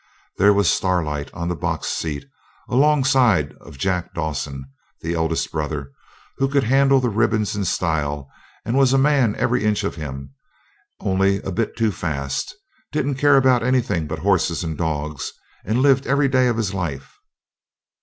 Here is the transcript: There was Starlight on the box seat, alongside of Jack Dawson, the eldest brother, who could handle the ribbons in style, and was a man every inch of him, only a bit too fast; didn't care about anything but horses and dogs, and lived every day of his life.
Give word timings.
There 0.37 0.51
was 0.51 0.67
Starlight 0.67 1.31
on 1.31 1.47
the 1.47 1.55
box 1.55 1.87
seat, 1.89 2.25
alongside 2.67 3.53
of 3.61 3.77
Jack 3.77 4.15
Dawson, 4.15 4.65
the 5.01 5.13
eldest 5.13 5.51
brother, 5.51 5.91
who 6.37 6.47
could 6.47 6.63
handle 6.63 6.99
the 6.99 7.11
ribbons 7.11 7.55
in 7.55 7.65
style, 7.65 8.27
and 8.65 8.75
was 8.75 8.93
a 8.93 8.97
man 8.97 9.35
every 9.35 9.63
inch 9.63 9.83
of 9.83 9.97
him, 9.97 10.33
only 11.01 11.39
a 11.43 11.51
bit 11.51 11.77
too 11.77 11.91
fast; 11.91 12.55
didn't 12.91 13.19
care 13.21 13.37
about 13.37 13.61
anything 13.61 14.07
but 14.07 14.17
horses 14.17 14.63
and 14.63 14.75
dogs, 14.75 15.33
and 15.63 15.83
lived 15.83 16.07
every 16.07 16.27
day 16.27 16.47
of 16.47 16.57
his 16.57 16.73
life. 16.73 17.19